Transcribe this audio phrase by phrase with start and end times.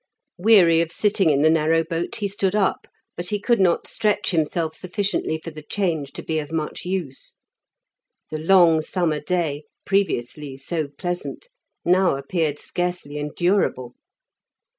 [0.39, 4.31] Weary of sitting in the narrow boat, he stood up, but he could not stretch
[4.31, 7.35] himself sufficiently for the change to be of much use.
[8.31, 11.49] The long summer day, previously so pleasant,
[11.85, 13.93] now appeared scarcely endurable.